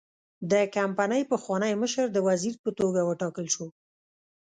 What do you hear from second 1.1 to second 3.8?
پخوانی مشر د وزیر په توګه وټاکل شو.